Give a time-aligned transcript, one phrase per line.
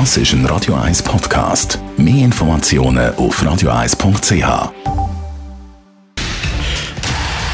[0.00, 1.78] Das ist ein Radio 1 Podcast.
[1.96, 4.42] Mehr Informationen auf radio1.ch.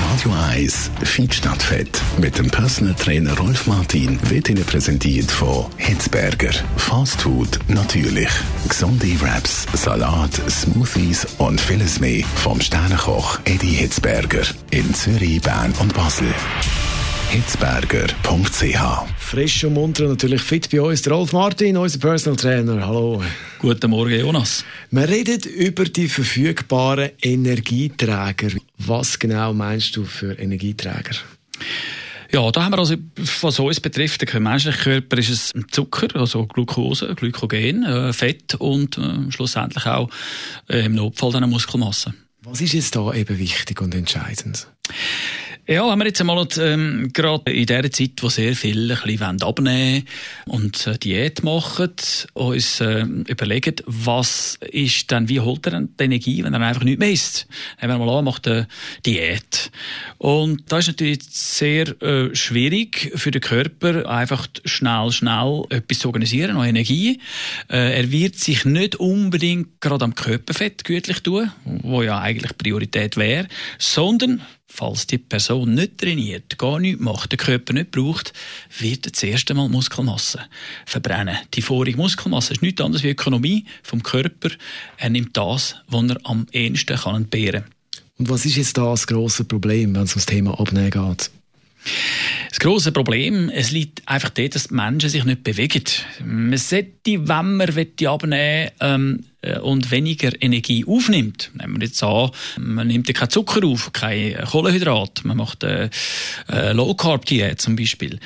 [0.00, 6.52] Radio 1 Feed stattfett mit dem Personal Trainer Rolf Martin wird Ihnen präsentiert von Hitzberger.
[6.78, 8.30] Fast Food natürlich.
[8.66, 15.92] Gesunde Wraps, Salat, Smoothies und vieles mehr vom Sternenkoch Eddie Hitzberger in Zürich, Bern und
[15.92, 16.32] Basel
[17.32, 18.82] hitzberger.ch.
[19.16, 22.86] Frisch und munter und natürlich fit bei uns, der Rolf Martin, unser Personal Trainer.
[22.86, 23.22] Hallo.
[23.58, 24.66] Guten Morgen, Jonas.
[24.90, 28.50] Wir reden über die verfügbaren Energieträger.
[28.76, 31.16] Was genau meinst du für Energieträger?
[32.30, 32.96] Ja, da haben wir also,
[33.40, 38.98] was uns betrifft, der menschliche Körper ist es Zucker, also Glucose, Glykogen, äh, Fett und
[38.98, 40.10] äh, schlussendlich auch
[40.68, 42.12] äh, im Notfall dann eine Muskelmasse.
[42.42, 44.66] Was ist jetzt da eben wichtig und entscheidend?
[45.68, 49.42] Ja, haben wir jetzt einmal ähm, gerade in der Zeit, wo sehr viele ein bisschen
[49.42, 50.08] abnehmen
[50.46, 51.92] und äh, Diät machen,
[52.32, 56.82] uns äh, überlegen, was ist dann, wie holt er denn die Energie, wenn er einfach
[56.82, 57.46] nicht mehr isst?
[57.80, 58.66] Nehmen wir mal an, macht eine
[59.06, 59.70] Diät.
[60.18, 66.08] Und da ist natürlich sehr äh, schwierig für den Körper, einfach schnell, schnell etwas zu
[66.08, 67.20] organisieren, noch Energie.
[67.70, 73.16] Äh, er wird sich nicht unbedingt gerade am Körperfett gütlich tun, wo ja eigentlich Priorität
[73.16, 73.46] wäre,
[73.78, 74.42] sondern
[74.74, 78.32] falls die Person nicht trainiert, gar nichts macht, den Körper nicht braucht,
[78.78, 80.40] wird er zuerst einmal Muskelmasse
[80.86, 81.36] verbrennen.
[81.52, 84.48] Die vorige Muskelmasse ist nichts anderes wie Ökonomie vom Körper.
[84.96, 87.64] Er nimmt das, was er am ehesten kann entbehren.
[88.16, 91.30] Und was ist jetzt da das grosse Problem, wenn es um das Thema Abnehmen geht?
[92.52, 95.84] Das große Problem, es liegt einfach dort, dass die Menschen sich nicht bewegen.
[96.22, 97.62] Man sollte, wenn man
[98.06, 103.30] abnehmen ähm, äh, und weniger Energie aufnimmt, nehmen wir jetzt an, man nimmt ja keinen
[103.30, 105.88] Zucker auf, kein Kohlenhydrat, man macht eine,
[106.46, 108.20] eine Low-Carb-Diät zum Beispiel,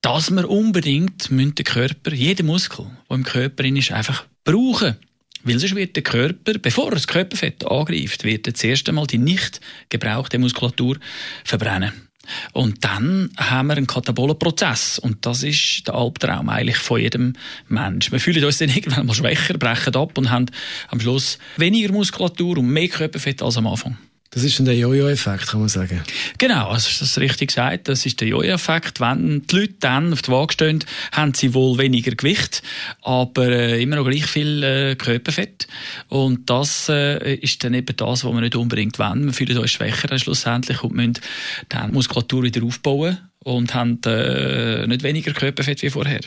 [0.00, 4.96] dass man unbedingt den Körper, jeden Muskel, der im Körper ist, einfach brauchen.
[5.44, 9.18] Weil sonst wird der Körper, bevor er das Körperfett angreift, wird er zuerst einmal die
[9.18, 9.60] nicht
[9.90, 10.98] gebrauchte Muskulatur
[11.44, 12.09] verbrennen.
[12.52, 14.98] Und dann haben wir einen katabolen Prozess.
[14.98, 17.34] Und das ist der Albtraum eigentlich von jedem
[17.68, 18.12] Mensch.
[18.12, 20.46] Wir fühlen uns dann irgendwann mal schwächer, brechen ab und haben
[20.88, 23.96] am Schluss weniger Muskulatur und mehr Körperfett als am Anfang.
[24.32, 26.02] Das ist dann der Jojo-Effekt, kann man sagen.
[26.38, 27.88] Genau, also das ist richtig gesagt.
[27.88, 29.00] Das ist der Jojo-Effekt.
[29.00, 32.62] Wenn die Leute dann auf die Waage stehen, haben sie wohl weniger Gewicht,
[33.02, 35.66] aber äh, immer noch gleich viel äh, Körperfett.
[36.08, 39.26] Und das äh, ist dann eben das, was wir nicht unbedingt wollen.
[39.26, 41.14] Wir fühlen uns schwächer schlussendlich und müssen
[41.68, 46.20] dann Muskulatur wieder aufbauen und haben äh, nicht weniger Körperfett wie vorher.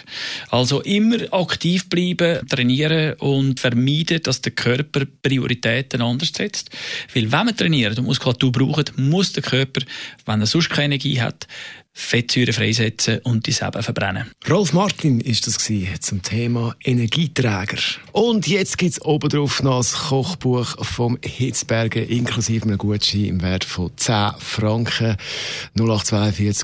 [0.49, 6.71] Also immer aktiv bleiben, trainieren und vermeiden, dass der Körper Prioritäten anders setzt.
[7.13, 9.81] Weil wenn man trainiert und Muskulatur braucht, muss der Körper,
[10.25, 11.47] wenn er sonst keine Energie hat,
[11.95, 14.31] Fettsäuren freisetzen und die selber verbrennen.
[14.49, 15.57] Rolf Martin ist das
[15.99, 17.77] zum Thema Energieträger.
[18.11, 23.63] Und jetzt gibt es obendrauf noch das Kochbuch vom Hitzberger inklusive einem Gutschein im Wert
[23.63, 25.17] von 10 Franken
[25.77, 26.63] 0842.